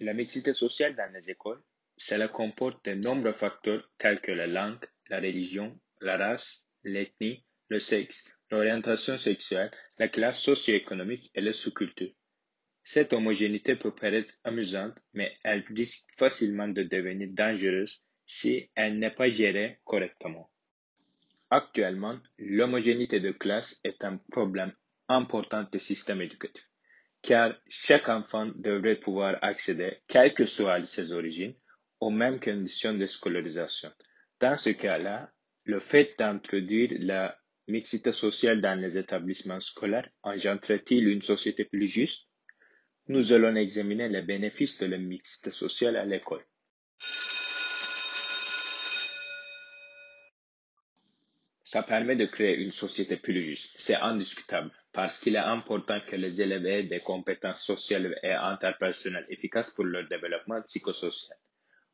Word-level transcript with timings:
La 0.00 0.14
mixité 0.14 0.52
sociale 0.52 0.94
dans 0.94 1.12
les 1.12 1.30
écoles, 1.30 1.60
cela 1.96 2.28
comporte 2.28 2.84
de 2.84 2.94
nombreux 2.94 3.32
facteurs 3.32 3.82
tels 3.98 4.20
que 4.20 4.30
la 4.30 4.46
langue, 4.46 4.84
la 5.08 5.18
religion, 5.18 5.76
la 6.00 6.16
race, 6.16 6.68
l'ethnie, 6.84 7.44
le 7.68 7.80
sexe, 7.80 8.32
l'orientation 8.50 9.18
sexuelle, 9.18 9.72
la 9.98 10.06
classe 10.06 10.40
socio-économique 10.40 11.30
et 11.34 11.40
la 11.40 11.52
sous-culture. 11.52 12.12
Cette 12.84 13.12
homogénéité 13.12 13.74
peut 13.74 13.94
paraître 13.94 14.32
amusante, 14.44 14.96
mais 15.12 15.36
elle 15.42 15.64
risque 15.68 16.06
facilement 16.16 16.68
de 16.68 16.84
devenir 16.84 17.28
dangereuse 17.32 18.00
si 18.24 18.70
elle 18.76 18.98
n'est 18.98 19.10
pas 19.10 19.28
gérée 19.28 19.80
correctement. 19.84 20.50
Actuellement, 21.50 22.18
l'homogénéité 22.38 23.20
de 23.20 23.32
classe 23.32 23.80
est 23.82 24.04
un 24.04 24.18
problème 24.30 24.72
important 25.08 25.64
du 25.72 25.80
système 25.80 26.22
éducatif, 26.22 26.64
car 27.22 27.54
chaque 27.68 28.08
enfant 28.08 28.46
devrait 28.56 28.96
pouvoir 28.96 29.38
accéder, 29.42 29.98
quelles 30.06 30.34
que 30.34 30.46
soient 30.46 30.84
ses 30.86 31.12
origines, 31.12 31.54
aux 32.00 32.10
mêmes 32.10 32.40
conditions 32.40 32.94
de 32.94 33.06
scolarisation. 33.06 33.90
Dans 34.40 34.56
ce 34.56 34.70
cas-là, 34.70 35.32
le 35.64 35.80
fait 35.80 36.14
d'introduire 36.18 36.90
la 37.00 37.36
mixité 37.66 38.12
sociale 38.12 38.60
dans 38.60 38.78
les 38.80 38.96
établissements 38.96 39.60
scolaires 39.60 40.08
engendre-t-il 40.22 41.08
une 41.08 41.22
société 41.22 41.64
plus 41.64 41.86
juste? 41.86 42.28
Nous 43.08 43.32
allons 43.32 43.56
examiner 43.56 44.08
les 44.08 44.22
bénéfices 44.22 44.78
de 44.78 44.86
la 44.86 44.98
mixité 44.98 45.50
sociale 45.50 45.96
à 45.96 46.04
l'école. 46.04 46.44
Ça 51.64 51.82
permet 51.82 52.16
de 52.16 52.24
créer 52.24 52.56
une 52.56 52.70
société 52.70 53.16
plus 53.16 53.42
juste. 53.42 53.74
C'est 53.76 53.96
indiscutable 53.96 54.70
parce 54.98 55.20
qu'il 55.20 55.36
est 55.36 55.38
important 55.38 56.00
que 56.04 56.16
les 56.16 56.42
élèves 56.42 56.66
aient 56.66 56.82
des 56.82 56.98
compétences 56.98 57.64
sociales 57.64 58.18
et 58.24 58.32
interpersonnelles 58.32 59.26
efficaces 59.28 59.70
pour 59.70 59.84
leur 59.84 60.08
développement 60.08 60.60
psychosocial. 60.62 61.38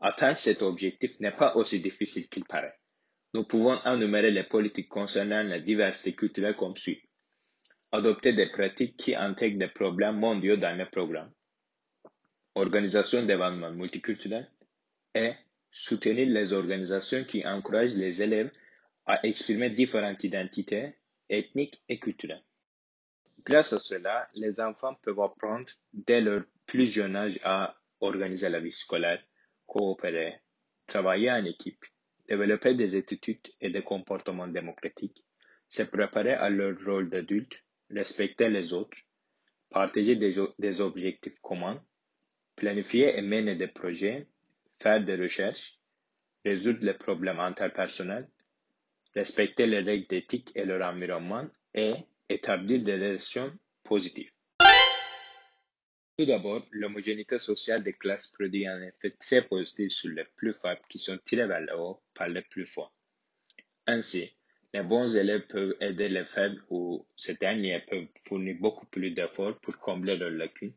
Atteindre 0.01 0.39
cet 0.39 0.63
objectif 0.63 1.21
n'est 1.21 1.37
pas 1.37 1.55
aussi 1.55 1.83
difficile 1.83 2.31
qu'il 2.31 2.47
paraît. 2.47 2.79
Nous 3.35 3.45
pouvons 3.45 3.79
énumérer 3.85 4.31
les 4.31 4.45
politiques 4.45 4.89
concernant 4.89 5.43
la 5.43 5.61
diversité 5.61 6.15
culturelle 6.15 6.57
comme 6.57 6.79
suit 6.79 7.03
adopter 7.93 8.33
des 8.33 8.49
pratiques 8.49 8.97
qui 8.97 9.15
intègrent 9.15 9.59
des 9.59 9.69
problèmes 9.69 10.17
mondiaux 10.17 10.57
dans 10.57 10.75
les 10.75 10.87
programmes, 10.87 11.31
organisation 12.55 13.23
d'événements 13.23 13.71
multiculturels 13.73 14.51
et 15.15 15.33
soutenir 15.71 16.27
les 16.31 16.55
organisations 16.55 17.25
qui 17.25 17.47
encouragent 17.47 17.97
les 17.97 18.23
élèves 18.23 18.51
à 19.05 19.21
exprimer 19.27 19.69
différentes 19.69 20.25
identités 20.25 20.95
ethniques 21.29 21.83
et 21.91 21.99
culturelles. 21.99 22.43
Grâce 23.47 23.73
à 23.75 23.79
cela, 23.79 24.27
les 24.35 24.61
enfants 24.61 24.95
peuvent 24.95 25.21
apprendre 25.21 25.71
dès 25.93 26.21
leur 26.21 26.45
plus 26.67 26.87
jeune 26.87 27.15
âge 27.17 27.39
à 27.45 27.77
organiser 28.01 28.49
la 28.49 28.61
vie 28.61 28.73
scolaire, 28.73 29.23
coopérer, 29.67 30.41
travailler 30.87 31.31
en 31.31 31.45
équipe, 31.45 31.85
développer 32.27 32.75
des 32.75 32.97
attitudes 32.97 33.47
et 33.61 33.71
des 33.71 33.83
comportements 33.83 34.49
démocratiques, 34.49 35.25
se 35.69 35.83
préparer 35.83 36.33
à 36.33 36.49
leur 36.49 36.75
rôle 36.85 37.11
d'adulte 37.11 37.65
respecter 37.91 38.49
les 38.49 38.73
autres, 38.73 38.99
partager 39.71 40.17
des, 40.17 40.81
objectifs 40.81 41.39
communs, 41.41 41.83
planifier 42.57 43.19
et 43.19 43.23
mener 43.23 43.57
des 43.57 43.69
projets, 43.69 44.27
faire 44.81 45.05
des 45.05 45.17
recherches, 45.17 45.79
résoudre 46.45 46.85
les 46.85 46.95
problèmes 46.95 47.41
interpersonnels, 47.41 48.29
respecter 49.15 49.67
les 49.67 49.81
règles 49.81 50.07
d'éthique 50.07 50.51
et 50.55 50.65
leur 50.65 50.87
environnement 50.87 51.47
et 51.75 51.93
établir 52.35 52.83
des 52.83 52.95
relations 52.95 53.53
positives. 53.83 54.31
Tout 56.17 56.27
d'abord, 56.27 56.65
l'homogénéité 56.71 57.39
sociale 57.39 57.83
des 57.83 57.93
classes 57.93 58.29
produit 58.29 58.67
un 58.69 58.81
effet 58.83 59.11
très 59.19 59.43
positif 59.43 59.91
sur 59.91 60.11
les 60.11 60.25
plus 60.37 60.53
faibles 60.53 60.83
qui 60.89 60.99
sont 60.99 61.19
tirés 61.25 61.47
vers 61.47 61.61
le 61.61 61.77
haut 61.77 62.01
par 62.15 62.29
les 62.29 62.43
plus 62.43 62.67
forts. 62.67 62.95
Ainsi, 63.87 64.33
les 64.73 64.83
bons 64.83 65.17
élèves 65.17 65.47
peuvent 65.49 65.75
aider 65.81 66.09
les 66.09 66.25
faibles 66.25 66.63
ou 66.71 67.07
ces 67.17 67.35
derniers 67.35 67.81
peuvent 67.89 68.07
fournir 68.27 68.57
beaucoup 68.61 68.87
plus 68.87 69.11
d'efforts 69.11 69.59
pour 69.61 69.77
combler 69.79 70.17
leurs 70.17 70.31
lacunes. 70.31 70.75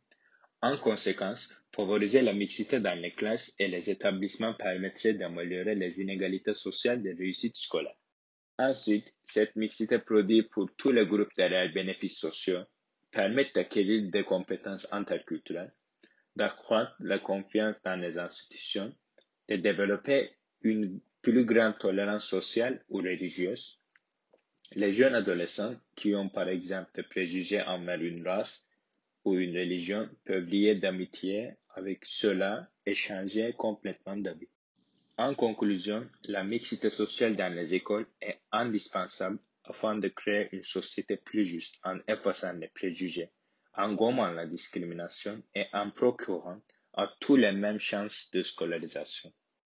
En 0.61 0.75
conséquence, 0.75 1.53
favoriser 1.75 2.23
la 2.23 2.33
mixité 2.33 2.79
dans 2.79 2.99
les 2.99 3.11
classes 3.11 3.53
et 3.59 3.67
les 3.67 3.91
établissements 3.91 4.55
permettrait 4.55 5.13
d'améliorer 5.13 5.75
les 5.75 6.01
inégalités 6.01 6.55
sociales 6.55 7.03
de 7.03 7.15
réussite 7.15 7.55
scolaire. 7.55 7.95
Ensuite, 8.59 9.13
cette 9.23 9.55
mixité 9.55 9.99
produit 9.99 10.41
pour 10.41 10.69
tous 10.77 10.91
les 10.91 11.05
groupes 11.05 11.33
de 11.37 11.43
réels 11.43 11.73
bénéfices 11.73 12.17
sociaux 12.17 12.63
permet 13.11 13.49
d'acquérir 13.53 14.09
des 14.09 14.23
compétences 14.23 14.87
interculturelles, 14.91 15.73
d'accroître 16.35 16.95
la 16.99 17.19
confiance 17.19 17.75
dans 17.83 17.99
les 17.99 18.17
institutions, 18.17 18.91
de 19.47 19.57
développer 19.57 20.31
une 20.61 20.99
plus 21.21 21.45
grande 21.45 21.77
tolérance 21.77 22.27
sociale 22.27 22.83
ou 22.89 22.97
religieuse, 22.97 23.79
les 24.73 24.91
jeunes 24.91 25.15
adolescents 25.15 25.75
qui 25.95 26.15
ont 26.15 26.29
par 26.29 26.49
exemple 26.49 26.89
des 26.95 27.03
préjugés 27.03 27.61
envers 27.61 28.01
une 28.01 28.27
race 28.27 28.67
ou 29.23 29.35
une 29.35 29.57
religion 29.57 30.09
peuvent 30.25 30.45
lier 30.45 30.75
d'amitié 30.75 31.51
avec 31.75 32.05
ceux-là 32.05 32.69
et 32.85 32.95
changer 32.95 33.53
complètement 33.53 34.17
d'avis. 34.17 34.49
En 35.19 35.33
conclusion, 35.33 36.07
la 36.25 36.43
mixité 36.43 36.91
sociale 36.91 37.35
dans 37.35 37.51
les 37.51 37.73
écoles 37.73 38.05
est 38.21 38.39
indispensable 38.51 39.39
afin 39.63 39.95
de 39.97 40.09
créer 40.09 40.47
une 40.51 40.61
société 40.61 41.17
plus 41.17 41.43
juste 41.43 41.79
en 41.83 41.97
effaçant 42.07 42.53
les 42.53 42.67
préjugés, 42.67 43.31
en 43.73 43.93
gommant 43.93 44.29
la 44.29 44.45
discrimination 44.45 45.41
et 45.55 45.65
en 45.73 45.89
procurant 45.89 46.61
à 46.93 47.11
tous 47.19 47.35
les 47.35 47.51
mêmes 47.51 47.79
chances 47.79 48.29
de 48.31 48.43
scolarisation. 48.43 49.33